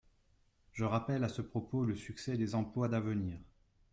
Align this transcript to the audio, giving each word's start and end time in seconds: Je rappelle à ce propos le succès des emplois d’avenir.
Je 0.71 0.83
rappelle 0.83 1.23
à 1.23 1.29
ce 1.29 1.43
propos 1.43 1.83
le 1.85 1.95
succès 1.95 2.35
des 2.35 2.55
emplois 2.55 2.87
d’avenir. 2.87 3.37